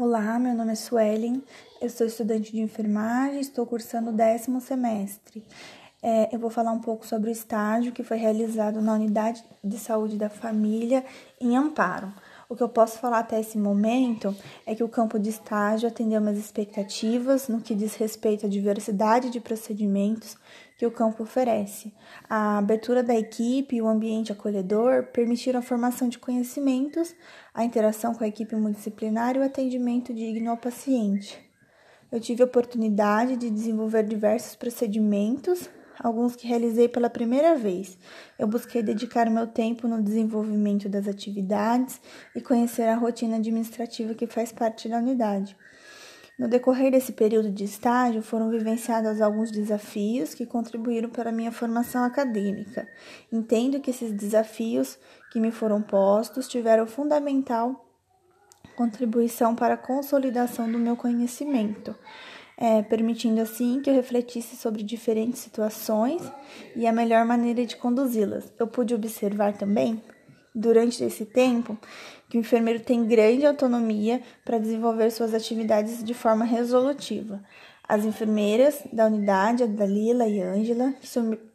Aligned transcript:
Olá, 0.00 0.38
meu 0.38 0.54
nome 0.54 0.70
é 0.70 0.74
Suelen, 0.76 1.42
eu 1.80 1.90
sou 1.90 2.06
estudante 2.06 2.52
de 2.52 2.60
enfermagem, 2.60 3.40
estou 3.40 3.66
cursando 3.66 4.10
o 4.10 4.12
décimo 4.12 4.60
semestre. 4.60 5.44
É, 6.00 6.32
eu 6.32 6.38
vou 6.38 6.50
falar 6.50 6.70
um 6.70 6.78
pouco 6.78 7.04
sobre 7.04 7.30
o 7.30 7.32
estágio 7.32 7.90
que 7.90 8.04
foi 8.04 8.16
realizado 8.16 8.80
na 8.80 8.94
Unidade 8.94 9.42
de 9.62 9.76
Saúde 9.76 10.16
da 10.16 10.30
Família 10.30 11.04
em 11.40 11.56
Amparo. 11.56 12.14
O 12.50 12.56
que 12.56 12.62
eu 12.62 12.68
posso 12.68 12.98
falar 12.98 13.18
até 13.18 13.38
esse 13.38 13.58
momento 13.58 14.34
é 14.64 14.74
que 14.74 14.82
o 14.82 14.88
campo 14.88 15.18
de 15.18 15.28
estágio 15.28 15.86
atendeu 15.86 16.18
minhas 16.18 16.38
expectativas 16.38 17.46
no 17.46 17.60
que 17.60 17.74
diz 17.74 17.94
respeito 17.94 18.46
à 18.46 18.48
diversidade 18.48 19.28
de 19.28 19.38
procedimentos 19.38 20.34
que 20.78 20.86
o 20.86 20.90
campo 20.90 21.24
oferece. 21.24 21.92
A 22.26 22.56
abertura 22.56 23.02
da 23.02 23.14
equipe 23.14 23.76
e 23.76 23.82
o 23.82 23.86
ambiente 23.86 24.32
acolhedor 24.32 25.08
permitiram 25.12 25.58
a 25.58 25.62
formação 25.62 26.08
de 26.08 26.18
conhecimentos, 26.18 27.14
a 27.52 27.64
interação 27.64 28.14
com 28.14 28.24
a 28.24 28.28
equipe 28.28 28.56
multidisciplinar 28.56 29.36
e 29.36 29.40
o 29.40 29.44
atendimento 29.44 30.14
digno 30.14 30.50
ao 30.50 30.56
paciente. 30.56 31.38
Eu 32.10 32.18
tive 32.18 32.42
a 32.42 32.46
oportunidade 32.46 33.36
de 33.36 33.50
desenvolver 33.50 34.04
diversos 34.04 34.56
procedimentos 34.56 35.68
alguns 35.98 36.36
que 36.36 36.46
realizei 36.46 36.88
pela 36.88 37.10
primeira 37.10 37.56
vez. 37.56 37.98
Eu 38.38 38.46
busquei 38.46 38.82
dedicar 38.82 39.30
meu 39.30 39.46
tempo 39.46 39.88
no 39.88 40.02
desenvolvimento 40.02 40.88
das 40.88 41.06
atividades 41.08 42.00
e 42.34 42.40
conhecer 42.40 42.88
a 42.88 42.96
rotina 42.96 43.36
administrativa 43.36 44.14
que 44.14 44.26
faz 44.26 44.52
parte 44.52 44.88
da 44.88 44.98
unidade. 44.98 45.56
No 46.38 46.46
decorrer 46.46 46.92
desse 46.92 47.12
período 47.12 47.50
de 47.50 47.64
estágio, 47.64 48.22
foram 48.22 48.48
vivenciados 48.48 49.20
alguns 49.20 49.50
desafios 49.50 50.34
que 50.34 50.46
contribuíram 50.46 51.10
para 51.10 51.30
a 51.30 51.32
minha 51.32 51.50
formação 51.50 52.04
acadêmica. 52.04 52.88
Entendo 53.32 53.80
que 53.80 53.90
esses 53.90 54.12
desafios 54.12 54.96
que 55.32 55.40
me 55.40 55.50
foram 55.50 55.82
postos 55.82 56.46
tiveram 56.46 56.86
fundamental 56.86 57.84
contribuição 58.76 59.56
para 59.56 59.74
a 59.74 59.76
consolidação 59.76 60.70
do 60.70 60.78
meu 60.78 60.94
conhecimento 60.96 61.96
é, 62.60 62.82
permitindo 62.82 63.40
assim 63.40 63.80
que 63.80 63.88
eu 63.88 63.94
refletisse 63.94 64.56
sobre 64.56 64.82
diferentes 64.82 65.38
situações 65.38 66.20
e 66.74 66.88
a 66.88 66.92
melhor 66.92 67.24
maneira 67.24 67.64
de 67.64 67.76
conduzi-las. 67.76 68.52
Eu 68.58 68.66
pude 68.66 68.92
observar 68.94 69.56
também, 69.56 70.02
durante 70.52 71.04
esse 71.04 71.24
tempo, 71.24 71.78
que 72.28 72.36
o 72.36 72.40
enfermeiro 72.40 72.80
tem 72.80 73.06
grande 73.06 73.46
autonomia 73.46 74.20
para 74.44 74.58
desenvolver 74.58 75.10
suas 75.12 75.32
atividades 75.32 76.02
de 76.02 76.12
forma 76.12 76.44
resolutiva. 76.44 77.40
As 77.88 78.04
enfermeiras 78.04 78.82
da 78.92 79.06
unidade, 79.06 79.62
a 79.62 79.66
Dalila 79.66 80.26
e 80.26 80.42
a 80.42 80.50
Ângela, 80.50 80.92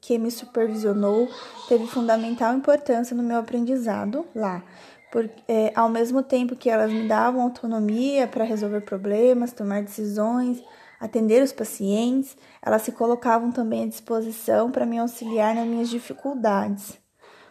que 0.00 0.18
me 0.18 0.30
supervisionou, 0.30 1.28
teve 1.66 1.86
fundamental 1.86 2.54
importância 2.54 3.16
no 3.16 3.22
meu 3.22 3.38
aprendizado 3.38 4.24
lá, 4.34 4.62
porque, 5.10 5.42
é, 5.48 5.72
ao 5.74 5.88
mesmo 5.88 6.22
tempo 6.22 6.54
que 6.54 6.70
elas 6.70 6.92
me 6.92 7.08
davam 7.08 7.42
autonomia 7.42 8.28
para 8.28 8.44
resolver 8.44 8.82
problemas, 8.82 9.52
tomar 9.52 9.82
decisões, 9.82 10.62
atender 11.00 11.42
os 11.42 11.52
pacientes, 11.52 12.36
elas 12.60 12.82
se 12.82 12.92
colocavam 12.92 13.50
também 13.50 13.84
à 13.84 13.88
disposição 13.88 14.70
para 14.70 14.84
me 14.84 14.98
auxiliar 14.98 15.54
nas 15.54 15.66
minhas 15.66 15.88
dificuldades. 15.88 17.00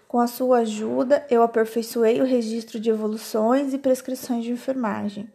Com 0.08 0.20
a 0.20 0.28
sua 0.28 0.60
ajuda, 0.60 1.26
eu 1.30 1.42
aperfeiçoei 1.44 2.22
o 2.22 2.26
registro 2.26 2.80
de 2.80 2.90
evoluções 2.90 3.74
e 3.74 3.78
prescrições 3.78 4.44
de 4.44 4.52
enfermagem. 4.52 5.30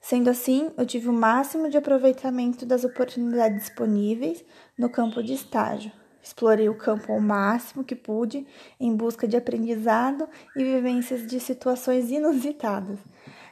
Sendo 0.00 0.30
assim, 0.30 0.70
eu 0.76 0.86
tive 0.86 1.08
o 1.08 1.12
máximo 1.12 1.68
de 1.68 1.76
aproveitamento 1.76 2.64
das 2.64 2.84
oportunidades 2.84 3.64
disponíveis 3.64 4.44
no 4.78 4.88
campo 4.88 5.22
de 5.22 5.34
estágio. 5.34 5.90
Explorei 6.22 6.68
o 6.68 6.76
campo 6.76 7.12
ao 7.12 7.20
máximo 7.20 7.84
que 7.84 7.94
pude 7.94 8.46
em 8.80 8.94
busca 8.96 9.28
de 9.28 9.36
aprendizado 9.36 10.28
e 10.56 10.64
vivências 10.64 11.26
de 11.26 11.38
situações 11.38 12.10
inusitadas. 12.10 12.98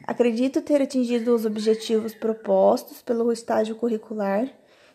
Acredito 0.07 0.61
ter 0.61 0.83
atingido 0.83 1.35
os 1.35 1.47
objetivos 1.47 2.15
propostos 2.15 3.01
pelo 3.01 3.33
estágio 3.33 3.75
curricular, 3.75 4.49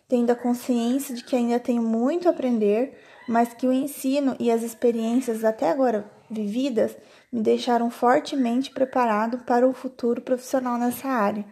tendo 0.08 0.30
a 0.30 0.36
consciência 0.36 1.14
de 1.14 1.24
que 1.24 1.34
ainda 1.34 1.58
tenho 1.58 1.82
muito 1.82 2.28
a 2.28 2.30
aprender, 2.30 2.96
mas 3.28 3.52
que 3.52 3.66
o 3.66 3.72
ensino 3.72 4.36
e 4.38 4.50
as 4.50 4.62
experiências 4.62 5.44
até 5.44 5.70
agora 5.70 6.08
vividas 6.30 6.96
me 7.32 7.42
deixaram 7.42 7.90
fortemente 7.90 8.70
preparado 8.70 9.38
para 9.38 9.66
o 9.66 9.72
futuro 9.72 10.22
profissional 10.22 10.78
nessa 10.78 11.08
área. 11.08 11.44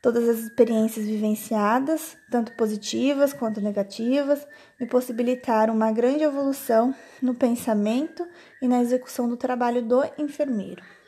Todas 0.00 0.28
as 0.28 0.38
experiências 0.38 1.06
vivenciadas, 1.06 2.16
tanto 2.30 2.56
positivas 2.56 3.32
quanto 3.32 3.60
negativas, 3.60 4.46
me 4.80 4.86
possibilitaram 4.86 5.74
uma 5.74 5.92
grande 5.92 6.24
evolução 6.24 6.94
no 7.20 7.34
pensamento 7.34 8.26
e 8.60 8.66
na 8.66 8.80
execução 8.80 9.28
do 9.28 9.36
trabalho 9.36 9.80
do 9.80 10.02
enfermeiro. 10.18 10.82